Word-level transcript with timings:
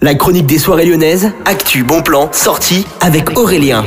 La 0.00 0.14
chronique 0.14 0.46
des 0.46 0.58
soirées 0.58 0.86
lyonnaises, 0.86 1.32
actu, 1.44 1.82
bon 1.82 2.02
plan, 2.02 2.28
sortie 2.30 2.86
avec 3.00 3.36
Aurélien. 3.36 3.84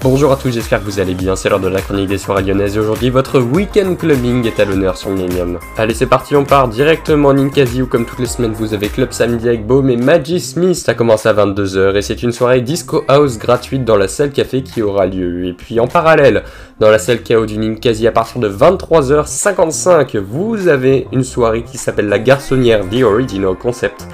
Bonjour 0.00 0.32
à 0.32 0.36
tous, 0.36 0.50
j'espère 0.50 0.80
que 0.80 0.86
vous 0.86 0.98
allez 0.98 1.12
bien, 1.12 1.36
c'est 1.36 1.50
l'heure 1.50 1.60
de 1.60 1.68
la 1.68 1.82
chronique 1.82 2.08
des 2.08 2.16
soirées 2.16 2.42
lyonnaises 2.42 2.74
et 2.74 2.80
aujourd'hui 2.80 3.10
votre 3.10 3.38
week-end 3.38 3.94
clubbing 3.94 4.46
est 4.46 4.58
à 4.58 4.64
l'honneur 4.64 4.96
sur 4.96 5.10
Millennium. 5.10 5.58
Allez 5.76 5.92
c'est 5.92 6.06
parti, 6.06 6.34
on 6.36 6.46
part 6.46 6.68
directement 6.68 7.28
en 7.28 7.34
Ninkasi 7.34 7.82
où 7.82 7.86
comme 7.86 8.06
toutes 8.06 8.20
les 8.20 8.26
semaines 8.26 8.52
vous 8.52 8.72
avez 8.72 8.88
Club 8.88 9.12
Samedi 9.12 9.46
avec 9.46 9.66
Baume 9.66 9.90
et 9.90 9.98
Maggie 9.98 10.40
Smith, 10.40 10.74
ça 10.74 10.94
commence 10.94 11.26
à 11.26 11.34
22h 11.34 11.96
et 11.96 12.02
c'est 12.02 12.22
une 12.22 12.32
soirée 12.32 12.62
disco 12.62 13.04
house 13.06 13.36
gratuite 13.36 13.84
dans 13.84 13.96
la 13.96 14.08
salle 14.08 14.30
café 14.30 14.62
qui 14.62 14.80
aura 14.80 15.04
lieu. 15.04 15.48
Et 15.48 15.52
puis 15.52 15.78
en 15.80 15.86
parallèle, 15.86 16.44
dans 16.80 16.88
la 16.88 16.98
salle 16.98 17.22
KO 17.22 17.44
du 17.44 17.58
Ninkasi 17.58 18.06
à 18.06 18.12
partir 18.12 18.40
de 18.40 18.48
23h55, 18.48 20.16
vous 20.16 20.68
avez 20.68 21.08
une 21.12 21.24
soirée 21.24 21.62
qui 21.62 21.76
s'appelle 21.76 22.08
la 22.08 22.18
garçonnière 22.18 22.88
The 22.88 23.02
Original 23.02 23.54
Concept 23.54 24.06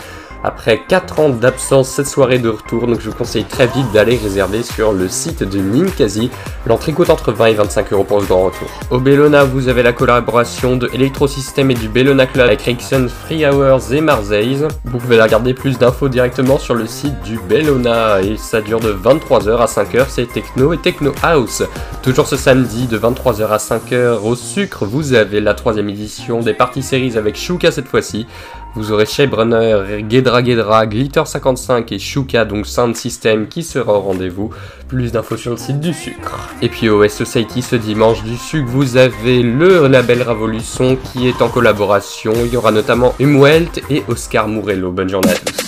après 0.45 0.83
4 0.87 1.21
ans 1.21 1.29
d'absence, 1.31 1.89
cette 1.89 2.07
soirée 2.07 2.39
de 2.39 2.49
retour, 2.49 2.87
donc 2.87 3.01
je 3.01 3.11
vous 3.11 3.17
conseille 3.17 3.45
très 3.45 3.67
vite 3.67 3.91
d'aller 3.93 4.17
réserver 4.17 4.63
sur 4.63 4.93
le 4.93 5.09
site 5.09 5.43
de 5.43 5.59
Ninkasi. 5.59 6.31
L'entrée 6.67 6.93
coûte 6.93 7.11
entre 7.11 7.33
20 7.33 7.47
et 7.47 7.55
25 7.55 7.93
euros 7.93 8.05
pour 8.05 8.23
ce 8.23 8.27
grand 8.27 8.45
retour. 8.45 8.69
Au 8.91 8.99
Bellona, 8.99 9.45
vous 9.45 9.69
avez 9.69 9.83
la 9.83 9.93
collaboration 9.93 10.77
de 10.77 10.89
Electrosystem 10.93 11.71
et 11.71 11.75
du 11.75 11.89
Bellona 11.89 12.27
Club 12.27 12.47
avec 12.47 12.63
Rickson 12.63 13.09
Free 13.09 13.45
Hours 13.47 13.93
et 13.93 14.01
Marseille. 14.01 14.65
Vous 14.85 14.99
pouvez 14.99 15.21
regarder 15.21 15.55
plus 15.55 15.79
d'infos 15.79 16.09
directement 16.09 16.59
sur 16.59 16.75
le 16.75 16.87
site 16.87 17.21
du 17.23 17.39
Bellona 17.49 18.21
et 18.23 18.37
ça 18.37 18.61
dure 18.61 18.81
de 18.81 18.93
23h 18.93 19.59
à 19.59 19.67
5h, 19.67 20.07
c'est 20.09 20.33
Techno 20.33 20.73
et 20.73 20.79
Techno 20.79 21.13
House. 21.23 21.63
Toujours 22.03 22.29
ce 22.29 22.37
samedi 22.37 22.87
de 22.87 22.99
23h 22.99 23.49
à 23.49 23.57
5h 23.57 24.21
au 24.23 24.37
sucre, 24.37 24.87
vous 24.87 25.15
avez 25.15 25.41
la 25.41 25.55
troisième 25.55 25.89
édition 25.89 26.41
des 26.41 26.55
parties 26.55 26.83
séries 26.83 27.17
avec 27.17 27.37
Shuka 27.37 27.71
cette 27.71 27.89
fois-ci. 27.89 28.27
Vous 28.75 28.93
aurez 28.93 29.07
Shape 29.07 29.33
Runner, 29.33 30.05
Gedra 30.09 30.45
Gedra, 30.45 30.87
Glitter 30.87 31.23
55 31.25 31.91
et 31.93 31.99
Shuka, 31.99 32.45
donc 32.45 32.67
Sound 32.67 32.95
System, 32.97 33.49
qui 33.49 33.63
sera 33.63 33.95
au 33.95 34.01
rendez-vous. 34.01 34.51
Plus 34.89 35.13
d'infos 35.13 35.37
sur 35.37 35.51
le 35.53 35.57
site 35.57 35.81
du 35.81 35.93
sucre. 35.93 36.39
Et 36.63 36.69
puis 36.69 36.89
au 36.89 37.07
Society 37.09 37.63
ce 37.63 37.77
dimanche 37.77 38.23
du 38.23 38.37
sucre, 38.37 38.69
vous 38.69 38.97
avez 38.97 39.43
le 39.43 39.87
label 39.87 40.23
Revolution 40.23 40.97
qui 40.97 41.29
est 41.29 41.43
en 41.43 41.49
collaboration. 41.49 42.33
Il 42.45 42.53
y 42.53 42.57
aura 42.57 42.73
notamment 42.73 43.15
Umwelt 43.21 43.83
et 43.91 44.03
Oscar 44.09 44.49
Morello. 44.49 44.93
Bonne 44.93 45.09
journée 45.09 45.31
à 45.31 45.35
tous. 45.35 45.68